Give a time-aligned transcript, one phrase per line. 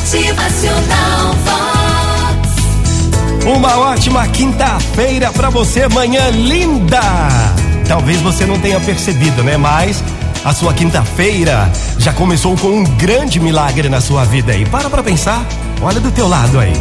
[0.00, 2.48] Motivacional Vox.
[3.44, 7.02] Uma ótima quinta-feira pra você, manhã linda.
[7.86, 9.58] Talvez você não tenha percebido, né?
[9.58, 10.02] Mas
[10.42, 14.64] a sua quinta-feira já começou com um grande milagre na sua vida aí.
[14.64, 15.44] Para pra pensar.
[15.82, 16.72] Olha do teu lado aí.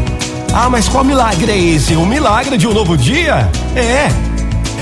[0.53, 1.95] Ah, mas qual milagre é esse?
[1.95, 3.51] O milagre de um novo dia?
[3.75, 4.07] É.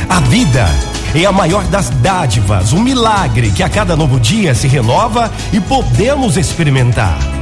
[0.08, 0.70] A vida
[1.16, 5.60] é a maior das dádivas, um milagre que a cada novo dia se renova e
[5.60, 7.37] podemos experimentar.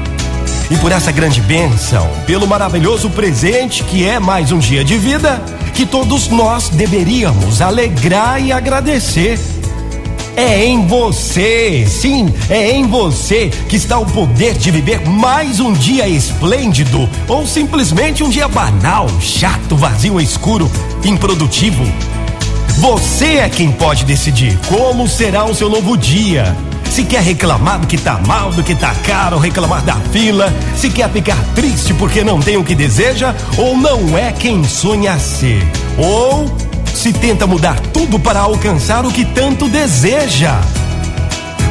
[0.70, 5.40] E por essa grande bênção, pelo maravilhoso presente que é mais um dia de vida,
[5.76, 9.40] que todos nós deveríamos alegrar e agradecer.
[10.36, 15.72] É em você, sim, é em você que está o poder de viver mais um
[15.72, 20.70] dia esplêndido ou simplesmente um dia banal, chato, vazio, escuro,
[21.06, 21.86] improdutivo.
[22.80, 26.56] Você é quem pode decidir como será o seu novo dia.
[26.96, 30.90] Se quer reclamar do que tá mal, do que tá caro, reclamar da fila, se
[30.90, 35.62] quer ficar triste porque não tem o que deseja ou não é quem sonha ser.
[35.98, 36.50] Ou
[36.94, 40.58] se tenta mudar tudo para alcançar o que tanto deseja.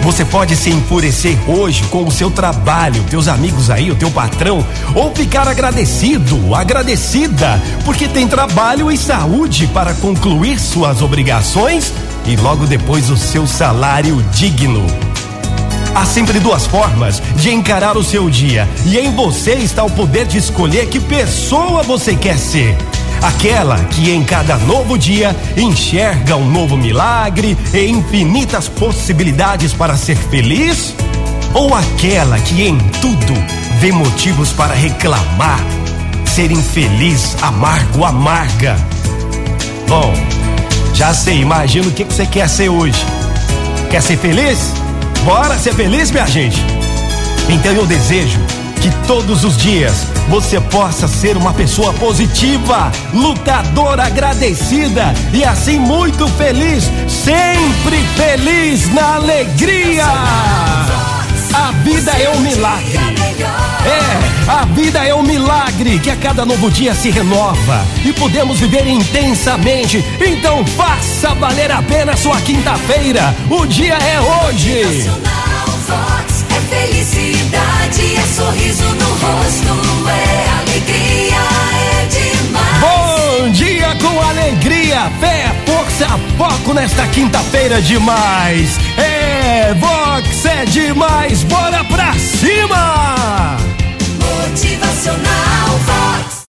[0.03, 4.63] Você pode se enfurecer hoje com o seu trabalho, teus amigos aí, o teu patrão,
[4.95, 11.95] ou ficar agradecido, agradecida, porque tem trabalho e saúde para concluir suas obrigações
[12.27, 14.87] e logo depois o seu salário digno.
[15.95, 20.27] Há sempre duas formas de encarar o seu dia, e em você está o poder
[20.27, 22.77] de escolher que pessoa você quer ser.
[23.23, 30.17] Aquela que em cada novo dia enxerga um novo milagre e infinitas possibilidades para ser
[30.17, 30.95] feliz?
[31.55, 33.35] Ou aquela que em tudo
[33.79, 35.61] vê motivos para reclamar,
[36.27, 38.77] ser infeliz, amargo, amarga?
[39.89, 40.13] Bom,
[40.95, 43.05] já sei, imagino o que, que você quer ser hoje.
[43.91, 44.73] Quer ser feliz?
[45.25, 46.65] Bora ser feliz, minha gente?
[47.49, 48.39] Então eu desejo
[48.81, 56.29] que todos os dias você possa ser uma pessoa positiva, lutadora, agradecida e assim muito
[56.29, 60.05] feliz, sempre feliz na alegria.
[61.55, 62.94] A vida é um milagre.
[64.47, 68.61] É, a vida é um milagre que a cada novo dia se renova e podemos
[68.61, 70.05] viver intensamente.
[70.21, 73.35] Então faça valer a pena a sua quinta-feira.
[73.51, 75.11] O dia é hoje.
[75.87, 81.37] Vox é felicidade, é sorriso no rosto, é alegria,
[81.75, 82.81] é demais.
[82.81, 88.79] Bom dia com alegria, fé, força, foco nesta quinta-feira demais.
[88.97, 91.44] É, Vox é demais,